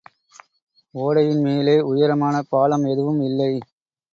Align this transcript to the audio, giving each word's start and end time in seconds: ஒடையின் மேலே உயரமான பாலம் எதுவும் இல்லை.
ஒடையின் 0.95 1.41
மேலே 1.41 1.75
உயரமான 1.81 2.41
பாலம் 2.49 2.85
எதுவும் 2.85 3.21
இல்லை. 3.21 3.51